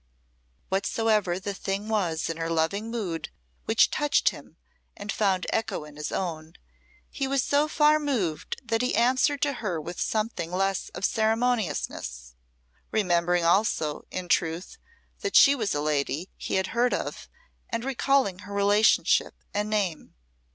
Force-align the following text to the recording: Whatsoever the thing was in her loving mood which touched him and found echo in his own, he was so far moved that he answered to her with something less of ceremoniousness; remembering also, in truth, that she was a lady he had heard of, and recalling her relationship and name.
Whatsoever 0.69 1.39
the 1.39 1.53
thing 1.53 1.87
was 1.87 2.27
in 2.27 2.37
her 2.37 2.49
loving 2.49 2.89
mood 2.89 3.29
which 3.65 3.91
touched 3.91 4.29
him 4.29 4.57
and 4.97 5.11
found 5.11 5.45
echo 5.53 5.83
in 5.85 5.95
his 5.95 6.11
own, 6.11 6.53
he 7.11 7.27
was 7.27 7.43
so 7.43 7.67
far 7.67 7.99
moved 7.99 8.59
that 8.65 8.81
he 8.81 8.95
answered 8.95 9.43
to 9.43 9.53
her 9.61 9.79
with 9.79 10.01
something 10.01 10.51
less 10.51 10.89
of 10.95 11.05
ceremoniousness; 11.05 12.33
remembering 12.89 13.45
also, 13.45 14.01
in 14.09 14.27
truth, 14.27 14.79
that 15.19 15.35
she 15.35 15.53
was 15.53 15.75
a 15.75 15.81
lady 15.81 16.31
he 16.35 16.55
had 16.55 16.67
heard 16.73 16.95
of, 16.95 17.29
and 17.69 17.85
recalling 17.85 18.39
her 18.39 18.55
relationship 18.55 19.35
and 19.53 19.69
name. 19.69 20.15